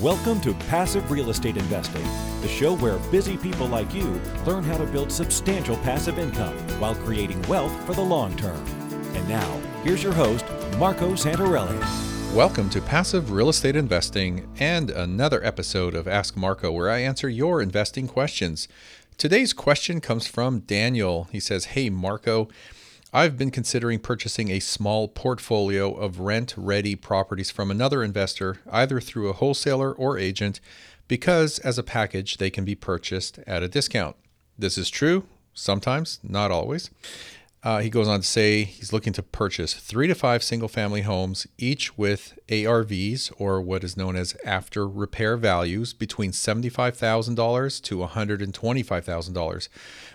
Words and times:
Welcome 0.00 0.40
to 0.40 0.54
Passive 0.54 1.10
Real 1.10 1.28
Estate 1.28 1.58
Investing, 1.58 2.02
the 2.40 2.48
show 2.48 2.74
where 2.76 2.96
busy 3.10 3.36
people 3.36 3.66
like 3.66 3.92
you 3.92 4.18
learn 4.46 4.64
how 4.64 4.78
to 4.78 4.86
build 4.86 5.12
substantial 5.12 5.76
passive 5.76 6.18
income 6.18 6.56
while 6.80 6.94
creating 6.94 7.42
wealth 7.42 7.70
for 7.84 7.92
the 7.92 8.00
long 8.00 8.34
term. 8.38 8.64
And 9.14 9.28
now, 9.28 9.60
here's 9.84 10.02
your 10.02 10.14
host, 10.14 10.46
Marco 10.78 11.12
Santarelli. 11.12 11.78
Welcome 12.34 12.70
to 12.70 12.80
Passive 12.80 13.32
Real 13.32 13.50
Estate 13.50 13.76
Investing 13.76 14.48
and 14.58 14.90
another 14.90 15.44
episode 15.44 15.94
of 15.94 16.08
Ask 16.08 16.38
Marco, 16.38 16.72
where 16.72 16.88
I 16.88 17.00
answer 17.00 17.28
your 17.28 17.60
investing 17.60 18.08
questions. 18.08 18.68
Today's 19.18 19.52
question 19.52 20.00
comes 20.00 20.26
from 20.26 20.60
Daniel. 20.60 21.28
He 21.32 21.38
says, 21.38 21.66
Hey, 21.66 21.90
Marco, 21.90 22.48
I've 23.14 23.36
been 23.36 23.50
considering 23.50 23.98
purchasing 23.98 24.50
a 24.50 24.58
small 24.58 25.06
portfolio 25.06 25.92
of 25.92 26.18
rent 26.18 26.54
ready 26.56 26.96
properties 26.96 27.50
from 27.50 27.70
another 27.70 28.02
investor, 28.02 28.60
either 28.70 29.02
through 29.02 29.28
a 29.28 29.34
wholesaler 29.34 29.92
or 29.92 30.16
agent, 30.16 30.60
because 31.08 31.58
as 31.58 31.76
a 31.76 31.82
package 31.82 32.38
they 32.38 32.48
can 32.48 32.64
be 32.64 32.74
purchased 32.74 33.38
at 33.46 33.62
a 33.62 33.68
discount. 33.68 34.16
This 34.58 34.78
is 34.78 34.88
true 34.88 35.24
sometimes, 35.52 36.20
not 36.22 36.50
always. 36.50 36.88
Uh, 37.64 37.78
he 37.78 37.88
goes 37.88 38.08
on 38.08 38.20
to 38.20 38.26
say 38.26 38.64
he's 38.64 38.92
looking 38.92 39.12
to 39.12 39.22
purchase 39.22 39.74
three 39.74 40.08
to 40.08 40.14
five 40.16 40.42
single 40.42 40.68
family 40.68 41.02
homes, 41.02 41.46
each 41.58 41.96
with 41.96 42.36
ARVs 42.48 43.32
or 43.38 43.60
what 43.60 43.84
is 43.84 43.96
known 43.96 44.16
as 44.16 44.36
after 44.44 44.88
repair 44.88 45.36
values 45.36 45.92
between 45.92 46.32
$75,000 46.32 47.82
to 47.82 47.98
$125,000. 47.98 49.68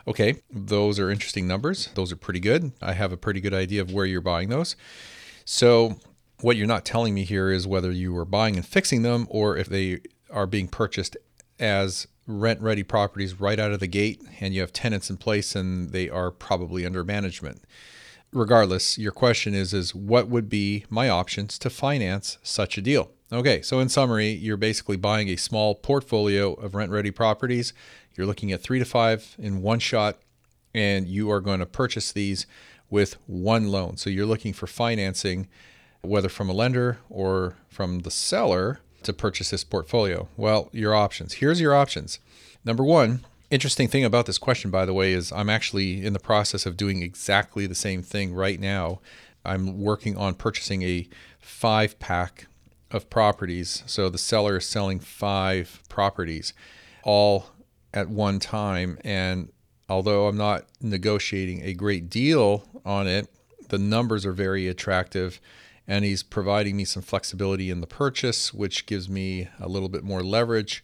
Okay, 0.07 0.41
those 0.51 0.99
are 0.99 1.09
interesting 1.09 1.47
numbers. 1.47 1.87
Those 1.95 2.11
are 2.11 2.17
pretty 2.17 2.41
good. 2.41 2.73
I 2.81 2.93
have 2.93 3.13
a 3.13 3.17
pretty 3.17 3.39
good 3.39 3.53
idea 3.53 3.81
of 3.81 3.93
where 3.93 4.05
you're 4.05 4.19
buying 4.19 4.49
those. 4.49 4.75
So, 5.45 5.95
what 6.41 6.57
you're 6.57 6.67
not 6.67 6.85
telling 6.85 7.13
me 7.13 7.23
here 7.23 7.49
is 7.49 7.65
whether 7.65 7.91
you 7.91 8.15
are 8.17 8.25
buying 8.25 8.57
and 8.57 8.65
fixing 8.65 9.01
them 9.01 9.25
or 9.29 9.57
if 9.57 9.67
they 9.67 10.01
are 10.29 10.45
being 10.45 10.67
purchased 10.67 11.17
as 11.59 12.07
rent 12.25 12.61
ready 12.61 12.83
properties 12.83 13.39
right 13.39 13.59
out 13.59 13.71
of 13.71 13.79
the 13.79 13.87
gate 13.87 14.21
and 14.39 14.53
you 14.53 14.61
have 14.61 14.73
tenants 14.73 15.09
in 15.09 15.17
place 15.17 15.55
and 15.55 15.91
they 15.91 16.09
are 16.09 16.29
probably 16.29 16.85
under 16.85 17.03
management. 17.03 17.63
Regardless, 18.33 18.97
your 18.97 19.13
question 19.13 19.53
is 19.53 19.73
is 19.73 19.95
what 19.95 20.27
would 20.27 20.49
be 20.49 20.85
my 20.89 21.07
options 21.07 21.57
to 21.59 21.69
finance 21.69 22.37
such 22.43 22.77
a 22.77 22.81
deal? 22.81 23.11
Okay, 23.31 23.61
so 23.61 23.79
in 23.79 23.89
summary, 23.89 24.29
you're 24.29 24.57
basically 24.57 24.97
buying 24.97 25.29
a 25.29 25.35
small 25.35 25.75
portfolio 25.75 26.53
of 26.53 26.75
rent 26.75 26.91
ready 26.91 27.11
properties. 27.11 27.73
You're 28.15 28.27
looking 28.27 28.51
at 28.51 28.61
3 28.61 28.79
to 28.79 28.85
5 28.85 29.35
in 29.39 29.61
one 29.61 29.79
shot 29.79 30.17
and 30.73 31.07
you 31.07 31.31
are 31.31 31.41
going 31.41 31.59
to 31.59 31.65
purchase 31.65 32.11
these 32.11 32.45
with 32.89 33.17
one 33.25 33.67
loan. 33.69 33.97
So 33.97 34.09
you're 34.09 34.25
looking 34.25 34.53
for 34.53 34.67
financing 34.67 35.47
whether 36.01 36.29
from 36.29 36.49
a 36.49 36.53
lender 36.53 36.99
or 37.09 37.55
from 37.69 37.99
the 37.99 38.11
seller 38.11 38.79
to 39.07 39.13
purchase 39.13 39.49
this 39.49 39.63
portfolio? 39.63 40.27
Well, 40.37 40.69
your 40.71 40.95
options. 40.95 41.33
Here's 41.33 41.59
your 41.59 41.73
options. 41.73 42.19
Number 42.63 42.83
one, 42.83 43.25
interesting 43.49 43.87
thing 43.87 44.05
about 44.05 44.25
this 44.25 44.37
question, 44.37 44.71
by 44.71 44.85
the 44.85 44.93
way, 44.93 45.11
is 45.13 45.31
I'm 45.31 45.49
actually 45.49 46.05
in 46.05 46.13
the 46.13 46.19
process 46.19 46.65
of 46.65 46.77
doing 46.77 47.01
exactly 47.01 47.65
the 47.65 47.75
same 47.75 48.03
thing 48.03 48.33
right 48.33 48.59
now. 48.59 48.99
I'm 49.43 49.81
working 49.81 50.15
on 50.17 50.35
purchasing 50.35 50.83
a 50.83 51.07
five 51.39 51.97
pack 51.99 52.47
of 52.91 53.09
properties. 53.09 53.83
So 53.85 54.09
the 54.09 54.17
seller 54.17 54.57
is 54.57 54.65
selling 54.65 54.99
five 54.99 55.81
properties 55.89 56.53
all 57.03 57.47
at 57.93 58.09
one 58.09 58.39
time. 58.39 58.97
And 59.03 59.51
although 59.89 60.27
I'm 60.27 60.37
not 60.37 60.65
negotiating 60.81 61.63
a 61.63 61.73
great 61.73 62.09
deal 62.09 62.67
on 62.85 63.07
it, 63.07 63.27
the 63.69 63.77
numbers 63.77 64.25
are 64.25 64.33
very 64.33 64.67
attractive 64.67 65.39
and 65.87 66.03
he's 66.03 66.23
providing 66.23 66.75
me 66.75 66.85
some 66.85 67.01
flexibility 67.01 67.69
in 67.69 67.81
the 67.81 67.87
purchase, 67.87 68.53
which 68.53 68.85
gives 68.85 69.07
me 69.07 69.47
a 69.59 69.69
little 69.69 69.89
bit 69.89 70.03
more 70.03 70.21
leverage. 70.21 70.83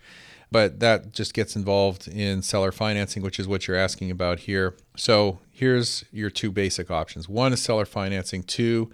But 0.51 0.79
that 0.81 1.13
just 1.13 1.33
gets 1.33 1.55
involved 1.55 2.07
in 2.07 2.43
seller 2.43 2.71
financing, 2.71 3.23
which 3.23 3.39
is 3.39 3.47
what 3.47 3.67
you're 3.67 3.75
asking 3.75 4.11
about 4.11 4.41
here. 4.41 4.75
So 4.95 5.39
here's 5.51 6.05
your 6.11 6.29
two 6.29 6.51
basic 6.51 6.91
options 6.91 7.27
one 7.27 7.53
is 7.53 7.61
seller 7.61 7.85
financing, 7.85 8.43
two 8.43 8.91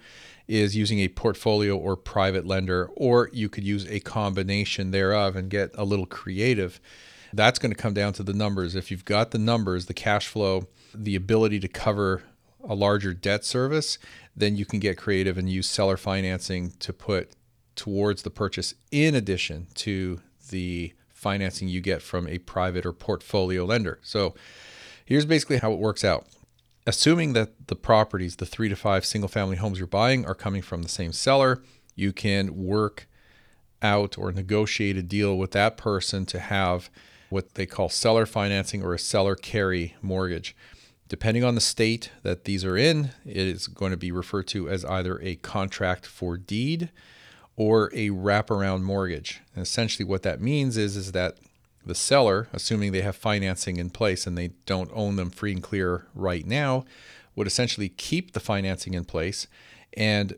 is 0.48 0.74
using 0.74 0.98
a 0.98 1.08
portfolio 1.08 1.76
or 1.76 1.96
private 1.96 2.44
lender, 2.44 2.90
or 2.96 3.30
you 3.32 3.48
could 3.48 3.62
use 3.62 3.86
a 3.88 4.00
combination 4.00 4.90
thereof 4.90 5.36
and 5.36 5.48
get 5.48 5.70
a 5.74 5.84
little 5.84 6.06
creative. 6.06 6.80
That's 7.32 7.60
going 7.60 7.72
to 7.72 7.80
come 7.80 7.94
down 7.94 8.14
to 8.14 8.24
the 8.24 8.32
numbers. 8.32 8.74
If 8.74 8.90
you've 8.90 9.04
got 9.04 9.30
the 9.30 9.38
numbers, 9.38 9.86
the 9.86 9.94
cash 9.94 10.26
flow, 10.26 10.66
the 10.92 11.14
ability 11.14 11.60
to 11.60 11.68
cover 11.68 12.24
a 12.68 12.74
larger 12.74 13.14
debt 13.14 13.44
service, 13.44 13.98
then 14.36 14.56
you 14.56 14.64
can 14.64 14.78
get 14.78 14.96
creative 14.98 15.38
and 15.38 15.48
use 15.48 15.68
seller 15.68 15.96
financing 15.96 16.72
to 16.80 16.92
put 16.92 17.30
towards 17.76 18.22
the 18.22 18.30
purchase 18.30 18.74
in 18.90 19.14
addition 19.14 19.66
to 19.74 20.20
the 20.50 20.92
financing 21.12 21.68
you 21.68 21.80
get 21.80 22.02
from 22.02 22.26
a 22.26 22.38
private 22.38 22.86
or 22.86 22.92
portfolio 22.92 23.64
lender. 23.64 23.98
So 24.02 24.34
here's 25.04 25.26
basically 25.26 25.58
how 25.58 25.72
it 25.72 25.78
works 25.78 26.04
out. 26.04 26.26
Assuming 26.86 27.34
that 27.34 27.68
the 27.68 27.76
properties, 27.76 28.36
the 28.36 28.46
three 28.46 28.68
to 28.68 28.76
five 28.76 29.04
single 29.04 29.28
family 29.28 29.56
homes 29.56 29.78
you're 29.78 29.86
buying, 29.86 30.24
are 30.24 30.34
coming 30.34 30.62
from 30.62 30.82
the 30.82 30.88
same 30.88 31.12
seller, 31.12 31.62
you 31.94 32.12
can 32.12 32.56
work 32.56 33.06
out 33.82 34.18
or 34.18 34.32
negotiate 34.32 34.96
a 34.96 35.02
deal 35.02 35.36
with 35.36 35.52
that 35.52 35.76
person 35.76 36.26
to 36.26 36.38
have 36.38 36.90
what 37.28 37.54
they 37.54 37.66
call 37.66 37.88
seller 37.88 38.26
financing 38.26 38.82
or 38.82 38.94
a 38.94 38.98
seller 38.98 39.36
carry 39.36 39.94
mortgage. 40.02 40.56
Depending 41.10 41.42
on 41.42 41.56
the 41.56 41.60
state 41.60 42.12
that 42.22 42.44
these 42.44 42.64
are 42.64 42.76
in, 42.76 43.10
it 43.26 43.36
is 43.36 43.66
going 43.66 43.90
to 43.90 43.96
be 43.96 44.12
referred 44.12 44.46
to 44.46 44.68
as 44.68 44.84
either 44.84 45.20
a 45.20 45.34
contract 45.34 46.06
for 46.06 46.38
deed 46.38 46.88
or 47.56 47.90
a 47.92 48.10
wraparound 48.10 48.82
mortgage. 48.82 49.40
And 49.56 49.62
essentially, 49.62 50.04
what 50.04 50.22
that 50.22 50.40
means 50.40 50.76
is, 50.76 50.96
is 50.96 51.10
that 51.10 51.36
the 51.84 51.96
seller, 51.96 52.46
assuming 52.52 52.92
they 52.92 53.00
have 53.00 53.16
financing 53.16 53.76
in 53.76 53.90
place 53.90 54.24
and 54.24 54.38
they 54.38 54.52
don't 54.66 54.90
own 54.94 55.16
them 55.16 55.30
free 55.30 55.50
and 55.50 55.62
clear 55.62 56.06
right 56.14 56.46
now, 56.46 56.84
would 57.34 57.48
essentially 57.48 57.88
keep 57.88 58.32
the 58.32 58.38
financing 58.38 58.94
in 58.94 59.04
place 59.04 59.48
and 59.94 60.36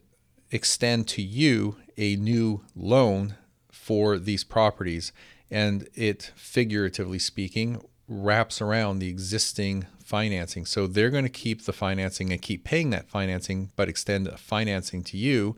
extend 0.50 1.06
to 1.08 1.20
you 1.20 1.76
a 1.98 2.16
new 2.16 2.64
loan 2.74 3.34
for 3.70 4.18
these 4.18 4.42
properties. 4.42 5.12
And 5.50 5.86
it, 5.92 6.32
figuratively 6.34 7.18
speaking, 7.18 7.84
wraps 8.08 8.60
around 8.60 8.98
the 8.98 9.08
existing 9.08 9.86
financing. 10.04 10.66
So 10.66 10.86
they're 10.86 11.10
going 11.10 11.24
to 11.24 11.30
keep 11.30 11.64
the 11.64 11.72
financing 11.72 12.32
and 12.32 12.42
keep 12.42 12.64
paying 12.64 12.90
that 12.90 13.08
financing, 13.08 13.70
but 13.76 13.88
extend 13.88 14.26
the 14.26 14.36
financing 14.36 15.02
to 15.04 15.16
you 15.16 15.56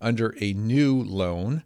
under 0.00 0.34
a 0.40 0.52
new 0.52 1.02
loan. 1.02 1.64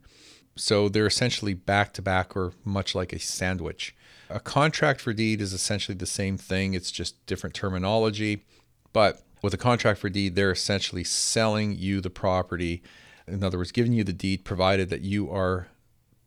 So 0.56 0.88
they're 0.88 1.06
essentially 1.06 1.54
back 1.54 1.92
to 1.94 2.02
back 2.02 2.36
or 2.36 2.52
much 2.64 2.94
like 2.94 3.12
a 3.12 3.18
sandwich. 3.18 3.94
A 4.28 4.40
contract 4.40 5.00
for 5.00 5.12
deed 5.12 5.40
is 5.40 5.52
essentially 5.52 5.96
the 5.96 6.06
same 6.06 6.36
thing, 6.36 6.74
it's 6.74 6.90
just 6.90 7.24
different 7.26 7.54
terminology. 7.54 8.44
But 8.92 9.22
with 9.42 9.54
a 9.54 9.58
contract 9.58 9.98
for 9.98 10.08
deed, 10.08 10.34
they're 10.34 10.52
essentially 10.52 11.04
selling 11.04 11.76
you 11.76 12.00
the 12.00 12.10
property. 12.10 12.82
In 13.26 13.42
other 13.42 13.58
words, 13.58 13.72
giving 13.72 13.92
you 13.92 14.04
the 14.04 14.12
deed 14.12 14.44
provided 14.44 14.90
that 14.90 15.02
you 15.02 15.30
are 15.30 15.68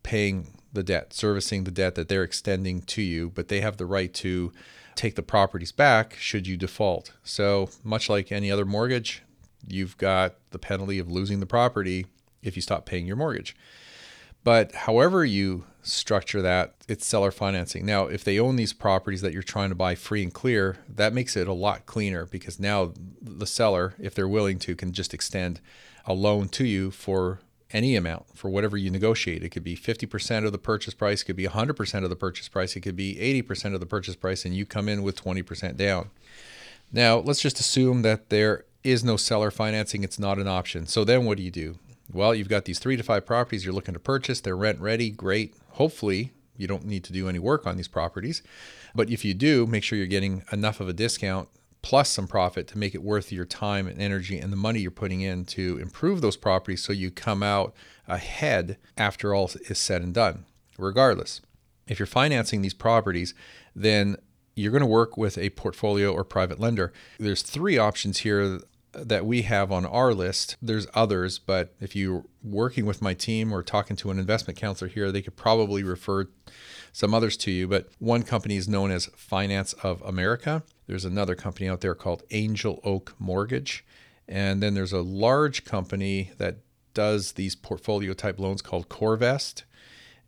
paying 0.04 0.58
the 0.74 0.84
debt, 0.84 1.14
servicing 1.14 1.64
the 1.64 1.72
debt 1.72 1.96
that 1.96 2.10
they're 2.10 2.24
extending 2.24 2.82
to 2.82 3.02
you, 3.02 3.30
but 3.30 3.48
they 3.48 3.62
have 3.62 3.78
the 3.78 3.86
right 3.86 4.14
to 4.16 4.52
take 4.96 5.16
the 5.16 5.24
properties 5.24 5.72
back 5.72 6.16
should 6.16 6.48
you 6.48 6.58
default. 6.58 7.14
So, 7.24 7.70
much 7.84 8.10
like 8.10 8.32
any 8.32 8.52
other 8.52 8.66
mortgage, 8.66 9.24
you've 9.68 9.98
got 9.98 10.36
the 10.52 10.60
penalty 10.60 11.00
of 11.00 11.10
losing 11.10 11.40
the 11.40 11.46
property 11.46 12.08
if 12.42 12.56
you 12.56 12.62
stop 12.62 12.86
paying 12.86 13.06
your 13.06 13.16
mortgage. 13.16 13.56
But 14.44 14.74
however 14.74 15.24
you 15.24 15.66
structure 15.84 16.42
that, 16.42 16.76
it's 16.88 17.06
seller 17.06 17.32
financing. 17.32 17.86
Now, 17.86 18.08
if 18.08 18.24
they 18.24 18.40
own 18.40 18.56
these 18.56 18.74
properties 18.74 19.22
that 19.22 19.34
you're 19.34 19.42
trying 19.42 19.70
to 19.70 19.76
buy 19.76 19.96
free 19.96 20.24
and 20.24 20.34
clear, 20.34 20.78
that 20.90 21.14
makes 21.14 21.38
it 21.38 21.48
a 21.48 21.54
lot 21.54 21.86
cleaner 21.86 22.26
because 22.26 22.60
now 22.60 22.94
the 23.22 23.48
seller, 23.48 23.94
if 24.00 24.14
they're 24.14 24.28
willing 24.28 24.60
to, 24.60 24.76
can 24.76 24.92
just 24.92 25.14
extend 25.14 25.62
a 26.06 26.14
loan 26.14 26.50
to 26.50 26.66
you 26.66 26.92
for 26.92 27.40
any 27.74 27.96
amount 27.96 28.38
for 28.38 28.50
whatever 28.50 28.78
you 28.78 28.90
negotiate. 28.90 29.44
It 29.44 29.50
could 29.50 29.64
be 29.64 29.76
50% 29.76 30.46
of 30.46 30.52
the 30.52 30.58
purchase 30.58 30.94
price, 30.94 31.22
it 31.22 31.26
could 31.26 31.36
be 31.36 31.48
100% 31.48 32.04
of 32.04 32.10
the 32.10 32.16
purchase 32.16 32.48
price, 32.48 32.76
it 32.76 32.82
could 32.82 32.96
be 32.96 33.16
80% 33.16 33.74
of 33.74 33.80
the 33.80 33.86
purchase 33.86 34.16
price, 34.16 34.46
and 34.46 34.56
you 34.56 34.66
come 34.66 34.88
in 34.88 35.04
with 35.04 35.22
20% 35.22 35.76
down. 35.76 36.12
Now, 36.92 37.18
let's 37.18 37.42
just 37.42 37.60
assume 37.60 38.04
that 38.04 38.30
there 38.30 38.66
is 38.84 39.04
no 39.04 39.18
seller 39.18 39.50
financing, 39.50 40.04
it's 40.04 40.20
not 40.20 40.38
an 40.38 40.48
option. 40.48 40.86
So 40.86 41.04
then 41.04 41.26
what 41.26 41.38
do 41.38 41.44
you 41.44 41.52
do? 41.52 41.80
Well, 42.12 42.36
you've 42.36 42.50
got 42.50 42.66
these 42.66 42.80
three 42.80 42.96
to 42.96 43.04
five 43.04 43.26
properties 43.26 43.66
you're 43.66 43.74
looking 43.74 43.96
to 43.96 44.00
purchase, 44.00 44.40
they're 44.42 44.56
rent 44.56 44.80
ready, 44.80 45.10
great. 45.10 45.56
Hopefully, 45.72 46.32
you 46.56 46.68
don't 46.68 46.86
need 46.86 47.04
to 47.06 47.14
do 47.14 47.28
any 47.28 47.40
work 47.40 47.66
on 47.66 47.78
these 47.78 47.88
properties. 47.88 48.44
But 48.94 49.10
if 49.10 49.26
you 49.26 49.34
do, 49.34 49.66
make 49.66 49.84
sure 49.84 49.98
you're 49.98 50.08
getting 50.08 50.44
enough 50.52 50.80
of 50.80 50.88
a 50.88 50.94
discount 50.94 51.50
plus 51.84 52.10
some 52.10 52.28
profit 52.28 52.68
to 52.70 52.78
make 52.78 52.96
it 52.96 53.04
worth 53.04 53.32
your 53.32 53.46
time 53.46 53.88
and 53.88 54.02
energy 54.02 54.40
and 54.40 54.52
the 54.52 54.58
money 54.58 54.80
you're 54.80 54.90
putting 54.90 55.22
in 55.22 55.46
to 55.46 55.78
improve 55.78 56.22
those 56.22 56.38
properties 56.38 56.82
so 56.82 56.92
you 56.92 57.12
come 57.12 57.44
out 57.44 57.76
ahead 58.08 58.78
after 58.98 59.36
all 59.36 59.52
is 59.70 59.78
said 59.78 60.02
and 60.02 60.14
done. 60.14 60.46
Regardless, 60.80 61.42
if 61.88 62.00
you're 62.00 62.08
financing 62.08 62.62
these 62.62 62.74
properties, 62.74 63.36
then 63.76 64.16
you're 64.56 64.72
going 64.72 64.82
to 64.82 64.88
work 64.88 65.18
with 65.18 65.38
a 65.38 65.50
portfolio 65.52 66.12
or 66.12 66.24
private 66.24 66.60
lender. 66.60 66.92
There's 67.20 67.42
three 67.42 67.78
options 67.78 68.20
here 68.20 68.60
that 68.94 69.26
we 69.26 69.44
have 69.44 69.72
on 69.72 69.86
our 69.86 70.14
list. 70.14 70.56
There's 70.62 70.88
others, 70.94 71.40
but 71.40 71.74
if 71.80 71.96
you're 71.96 72.26
working 72.44 72.86
with 72.86 73.02
my 73.02 73.14
team 73.14 73.52
or 73.52 73.64
talking 73.64 73.96
to 73.98 74.12
an 74.12 74.20
investment 74.20 74.58
counselor 74.58 74.90
here, 74.90 75.12
they 75.12 75.22
could 75.22 75.36
probably 75.36 75.84
refer 75.84 76.28
some 76.92 77.14
others 77.14 77.36
to 77.38 77.52
you. 77.52 77.68
But 77.68 77.90
one 78.00 78.24
company 78.24 78.56
is 78.56 78.68
known 78.68 78.92
as 78.92 79.08
Finance 79.16 79.74
of 79.74 80.02
America. 80.04 80.64
There's 80.88 81.06
another 81.06 81.36
company 81.36 81.68
out 81.68 81.82
there 81.82 81.96
called 81.96 82.24
Angel 82.32 82.80
Oak 82.84 83.16
Mortgage. 83.20 83.86
And 84.28 84.62
then 84.62 84.74
there's 84.74 84.94
a 84.94 85.02
large 85.02 85.66
company 85.66 86.32
that 86.38 86.58
does 86.94 87.34
these 87.34 87.56
portfolio 87.56 88.14
type 88.14 88.40
loans 88.40 88.62
called 88.62 88.90
CoreVest. 88.90 89.64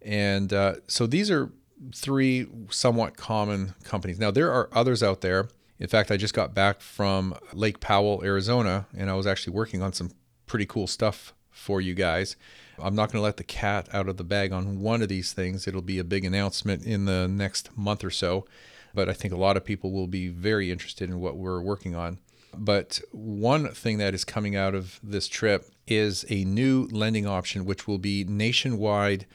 And 0.01 0.51
uh, 0.51 0.75
so 0.87 1.07
these 1.07 1.29
are 1.29 1.51
three 1.93 2.47
somewhat 2.69 3.17
common 3.17 3.75
companies. 3.83 4.19
Now, 4.19 4.31
there 4.31 4.51
are 4.51 4.69
others 4.71 5.03
out 5.03 5.21
there. 5.21 5.49
In 5.79 5.87
fact, 5.87 6.09
I 6.09 6.17
just 6.17 6.33
got 6.33 6.53
back 6.53 6.81
from 6.81 7.35
Lake 7.53 7.79
Powell, 7.79 8.21
Arizona, 8.23 8.87
and 8.95 9.09
I 9.09 9.15
was 9.15 9.27
actually 9.27 9.53
working 9.53 9.81
on 9.81 9.91
some 9.93 10.11
pretty 10.47 10.65
cool 10.65 10.87
stuff 10.87 11.33
for 11.51 11.81
you 11.81 11.93
guys. 11.93 12.35
I'm 12.79 12.95
not 12.95 13.11
going 13.11 13.19
to 13.19 13.23
let 13.23 13.37
the 13.37 13.43
cat 13.43 13.87
out 13.93 14.07
of 14.09 14.17
the 14.17 14.23
bag 14.23 14.51
on 14.51 14.79
one 14.79 15.01
of 15.01 15.09
these 15.09 15.33
things. 15.33 15.67
It'll 15.67 15.81
be 15.81 15.99
a 15.99 16.03
big 16.03 16.25
announcement 16.25 16.85
in 16.85 17.05
the 17.05 17.27
next 17.27 17.77
month 17.77 18.03
or 18.03 18.09
so, 18.09 18.45
but 18.93 19.09
I 19.09 19.13
think 19.13 19.33
a 19.33 19.37
lot 19.37 19.57
of 19.57 19.65
people 19.65 19.91
will 19.91 20.07
be 20.07 20.27
very 20.29 20.71
interested 20.71 21.09
in 21.09 21.19
what 21.19 21.37
we're 21.37 21.61
working 21.61 21.95
on. 21.95 22.19
But 22.57 23.01
one 23.11 23.69
thing 23.69 23.97
that 23.97 24.13
is 24.13 24.23
coming 24.23 24.55
out 24.55 24.75
of 24.75 24.99
this 25.03 25.27
trip 25.27 25.69
is 25.87 26.25
a 26.29 26.45
new 26.45 26.87
lending 26.91 27.27
option, 27.27 27.65
which 27.65 27.87
will 27.87 27.97
be 27.97 28.23
nationwide 28.23 29.25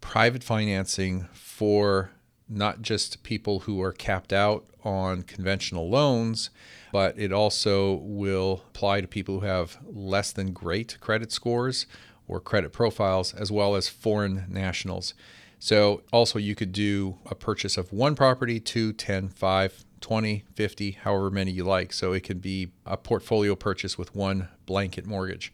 private 0.00 0.44
financing 0.44 1.28
for 1.32 2.10
not 2.50 2.82
just 2.82 3.22
people 3.22 3.60
who 3.60 3.80
are 3.80 3.92
capped 3.92 4.32
out 4.32 4.66
on 4.84 5.22
conventional 5.22 5.88
loans, 5.88 6.50
but 6.92 7.18
it 7.18 7.32
also 7.32 7.94
will 7.94 8.64
apply 8.68 9.00
to 9.00 9.06
people 9.06 9.40
who 9.40 9.46
have 9.46 9.78
less 9.86 10.32
than 10.32 10.52
great 10.52 10.98
credit 11.00 11.30
scores 11.30 11.86
or 12.26 12.40
credit 12.40 12.72
profiles, 12.72 13.34
as 13.34 13.50
well 13.50 13.74
as 13.74 13.88
foreign 13.88 14.46
nationals. 14.48 15.14
So, 15.58 16.02
also, 16.10 16.38
you 16.38 16.54
could 16.54 16.72
do 16.72 17.18
a 17.26 17.34
purchase 17.34 17.76
of 17.76 17.92
one 17.92 18.14
property, 18.14 18.58
two, 18.60 18.94
10, 18.94 19.28
5, 19.28 19.84
20, 20.00 20.44
50, 20.54 20.90
however 20.92 21.30
many 21.30 21.50
you 21.50 21.64
like. 21.64 21.92
So, 21.92 22.12
it 22.14 22.20
could 22.20 22.40
be 22.40 22.70
a 22.86 22.96
portfolio 22.96 23.54
purchase 23.54 23.98
with 23.98 24.14
one 24.16 24.48
blanket 24.64 25.06
mortgage. 25.06 25.52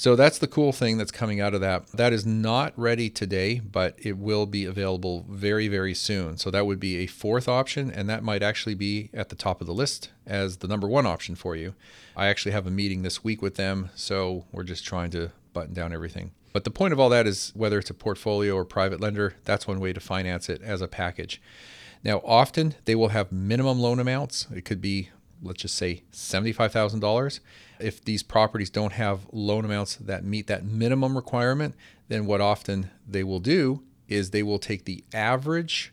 So 0.00 0.16
that's 0.16 0.38
the 0.38 0.48
cool 0.48 0.72
thing 0.72 0.96
that's 0.96 1.10
coming 1.10 1.42
out 1.42 1.52
of 1.52 1.60
that. 1.60 1.88
That 1.88 2.14
is 2.14 2.24
not 2.24 2.72
ready 2.74 3.10
today, 3.10 3.60
but 3.60 3.98
it 3.98 4.16
will 4.16 4.46
be 4.46 4.64
available 4.64 5.26
very, 5.28 5.68
very 5.68 5.92
soon. 5.92 6.38
So 6.38 6.50
that 6.50 6.64
would 6.64 6.80
be 6.80 6.96
a 6.96 7.06
fourth 7.06 7.48
option, 7.48 7.90
and 7.90 8.08
that 8.08 8.22
might 8.22 8.42
actually 8.42 8.74
be 8.74 9.10
at 9.12 9.28
the 9.28 9.36
top 9.36 9.60
of 9.60 9.66
the 9.66 9.74
list 9.74 10.08
as 10.24 10.56
the 10.56 10.68
number 10.68 10.88
one 10.88 11.04
option 11.04 11.34
for 11.34 11.54
you. 11.54 11.74
I 12.16 12.28
actually 12.28 12.52
have 12.52 12.66
a 12.66 12.70
meeting 12.70 13.02
this 13.02 13.22
week 13.22 13.42
with 13.42 13.56
them, 13.56 13.90
so 13.94 14.46
we're 14.52 14.62
just 14.62 14.86
trying 14.86 15.10
to 15.10 15.32
button 15.52 15.74
down 15.74 15.92
everything. 15.92 16.30
But 16.54 16.64
the 16.64 16.70
point 16.70 16.94
of 16.94 16.98
all 16.98 17.10
that 17.10 17.26
is 17.26 17.52
whether 17.54 17.78
it's 17.78 17.90
a 17.90 17.94
portfolio 17.94 18.54
or 18.54 18.64
private 18.64 19.02
lender, 19.02 19.34
that's 19.44 19.68
one 19.68 19.80
way 19.80 19.92
to 19.92 20.00
finance 20.00 20.48
it 20.48 20.62
as 20.62 20.80
a 20.80 20.88
package. 20.88 21.42
Now, 22.02 22.22
often 22.24 22.74
they 22.86 22.94
will 22.94 23.08
have 23.08 23.30
minimum 23.30 23.78
loan 23.78 24.00
amounts. 24.00 24.46
It 24.50 24.64
could 24.64 24.80
be, 24.80 25.10
let's 25.42 25.62
just 25.62 25.76
say, 25.76 26.02
$75,000 26.12 27.40
if 27.78 28.04
these 28.04 28.22
properties 28.22 28.70
don't 28.70 28.92
have 28.92 29.26
loan 29.32 29.64
amounts 29.64 29.96
that 29.96 30.24
meet 30.24 30.46
that 30.46 30.64
minimum 30.64 31.16
requirement, 31.16 31.74
then 32.08 32.26
what 32.26 32.40
often 32.40 32.90
they 33.06 33.24
will 33.24 33.40
do 33.40 33.82
is 34.08 34.30
they 34.30 34.42
will 34.42 34.58
take 34.58 34.84
the 34.84 35.04
average 35.14 35.92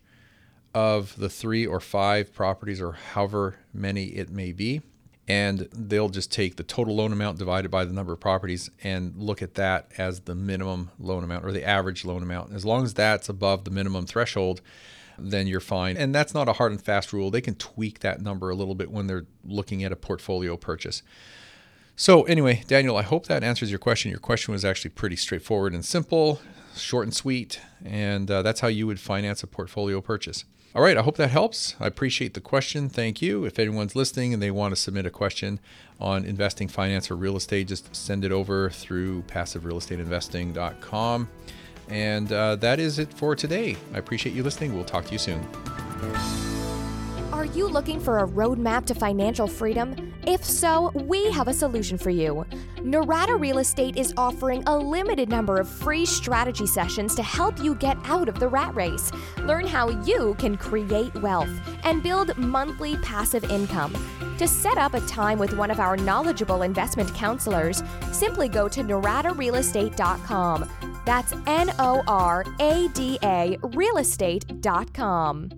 of 0.74 1.16
the 1.18 1.30
three 1.30 1.66
or 1.66 1.80
five 1.80 2.34
properties 2.34 2.82
or 2.82 2.92
however 2.92 3.56
many 3.74 4.06
it 4.08 4.30
may 4.30 4.52
be 4.52 4.82
and 5.28 5.68
they'll 5.74 6.10
just 6.10 6.32
take 6.32 6.56
the 6.56 6.64
total 6.64 6.96
loan 6.96 7.12
amount 7.12 7.38
divided 7.38 7.70
by 7.70 7.84
the 7.84 7.92
number 7.92 8.14
of 8.14 8.20
properties 8.20 8.70
and 8.84 9.16
look 9.18 9.42
at 9.42 9.56
that 9.56 9.92
as 9.98 10.22
the 10.22 10.36
minimum 10.36 10.90
loan 11.00 11.24
amount 11.24 11.44
or 11.44 11.52
the 11.52 11.66
average 11.66 12.06
loan 12.06 12.24
amount. 12.24 12.54
As 12.54 12.64
long 12.64 12.86
as 12.86 12.94
that's 12.94 13.28
above 13.28 13.66
the 13.66 13.72
minimum 13.72 14.06
threshold, 14.06 14.62
then 15.18 15.48
you're 15.48 15.60
fine. 15.60 15.98
And 15.98 16.14
that's 16.14 16.34
not 16.34 16.48
a 16.48 16.54
hard 16.54 16.72
and 16.72 16.82
fast 16.82 17.14
rule. 17.14 17.32
They 17.32 17.42
can 17.42 17.56
tweak 17.56 18.00
that 18.00 18.22
number 18.22 18.50
a 18.50 18.56
little 18.56 18.76
bit 18.76 18.92
when 18.92 19.08
they're 19.08 19.26
looking 19.44 19.84
at 19.84 19.92
a 19.92 19.96
portfolio 19.96 20.58
purchase. 20.58 21.02
So, 21.96 22.24
anyway, 22.24 22.64
Daniel, 22.68 22.96
I 22.96 23.02
hope 23.02 23.26
that 23.26 23.44
answers 23.44 23.72
your 23.72 23.80
question. 23.80 24.12
Your 24.12 24.20
question 24.20 24.52
was 24.52 24.64
actually 24.64 24.92
pretty 24.92 25.16
straightforward 25.16 25.74
and 25.74 25.84
simple, 25.84 26.40
short 26.76 27.06
and 27.06 27.14
sweet, 27.14 27.60
and 27.84 28.30
uh, 28.30 28.44
that's 28.44 28.60
how 28.60 28.68
you 28.68 28.86
would 28.86 29.00
finance 29.00 29.42
a 29.42 29.48
portfolio 29.48 30.00
purchase. 30.00 30.46
All 30.76 30.84
right, 30.84 30.96
I 30.96 31.02
hope 31.02 31.18
that 31.18 31.32
helps. 31.32 31.76
I 31.80 31.88
appreciate 31.88 32.36
the 32.36 32.40
question. 32.40 32.88
Thank 32.88 33.20
you. 33.20 33.46
If 33.46 33.58
anyone's 33.58 33.96
listening 33.96 34.32
and 34.32 34.44
they 34.44 34.52
want 34.52 34.74
to 34.74 34.80
submit 34.80 35.08
a 35.08 35.10
question 35.10 35.60
on 36.00 36.24
investing, 36.24 36.68
finance, 36.68 37.10
or 37.10 37.16
real 37.16 37.36
estate, 37.36 37.68
just 37.68 37.96
send 37.96 38.24
it 38.24 38.32
over 38.32 38.70
through 38.70 39.24
passiverealestateinvesting.com. 39.24 41.30
And 41.90 42.32
uh, 42.32 42.56
that 42.58 42.80
is 42.80 43.00
it 43.00 43.14
for 43.14 43.36
today. 43.36 43.78
I 43.94 43.98
appreciate 43.98 44.36
you 44.36 44.44
listening. 44.44 44.74
We'll 44.74 44.86
talk 44.86 45.06
to 45.06 45.12
you 45.12 45.20
soon. 45.20 45.46
Are 47.32 47.46
you 47.46 47.68
looking 47.68 48.00
for 48.00 48.20
a 48.20 48.28
roadmap 48.28 48.86
to 48.86 48.96
financial 48.96 49.48
freedom? 49.48 50.14
If 50.26 50.44
so, 50.44 50.92
we 50.96 51.30
have 51.32 51.48
a 51.48 51.54
solution 51.54 51.98
for 51.98 52.10
you. 52.10 52.46
Norada 52.78 53.40
Real 53.40 53.60
Estate 53.60 53.96
is 53.96 54.14
offering 54.18 54.64
a 54.66 54.76
limited 54.76 55.30
number 55.30 55.58
of 55.58 55.70
free 55.70 56.06
strategy 56.06 56.66
sessions 56.66 57.14
to 57.16 57.22
help 57.22 57.62
you 57.62 57.76
get 57.76 57.98
out 58.06 58.28
of 58.28 58.40
the 58.40 58.48
rat 58.48 58.74
race. 58.74 59.12
Learn 59.44 59.68
how 59.68 59.90
you 60.04 60.36
can 60.40 60.58
create 60.58 61.14
wealth 61.22 61.50
and 61.84 62.02
build 62.02 62.36
monthly 62.38 62.98
passive 62.98 63.44
income. 63.52 63.94
To 64.40 64.48
set 64.48 64.78
up 64.78 64.94
a 64.94 65.02
time 65.02 65.38
with 65.38 65.56
one 65.56 65.70
of 65.70 65.80
our 65.80 65.96
knowledgeable 65.96 66.64
investment 66.64 67.14
counselors, 67.14 67.84
simply 68.12 68.48
go 68.48 68.68
to 68.68 68.82
noradarealestate.com. 68.82 70.87
That's 71.08 71.32
N 71.48 71.72
O 71.80 72.04
R 72.06 72.44
A 72.60 72.90
D 72.90 73.18
A 73.24 73.58
realestate.com. 73.62 75.50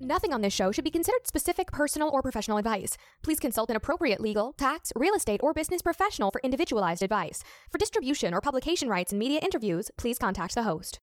Nothing 0.00 0.34
on 0.34 0.42
this 0.42 0.52
show 0.52 0.70
should 0.70 0.84
be 0.84 0.90
considered 0.90 1.26
specific 1.26 1.72
personal 1.72 2.10
or 2.12 2.20
professional 2.20 2.58
advice. 2.58 2.98
Please 3.22 3.40
consult 3.40 3.70
an 3.70 3.76
appropriate 3.76 4.20
legal, 4.20 4.52
tax, 4.52 4.92
real 4.94 5.14
estate, 5.14 5.40
or 5.42 5.54
business 5.54 5.80
professional 5.80 6.30
for 6.30 6.42
individualized 6.44 7.02
advice. 7.02 7.42
For 7.70 7.78
distribution 7.78 8.34
or 8.34 8.42
publication 8.42 8.90
rights 8.90 9.12
and 9.12 9.18
media 9.18 9.40
interviews, 9.42 9.90
please 9.96 10.18
contact 10.18 10.54
the 10.54 10.64
host. 10.64 10.96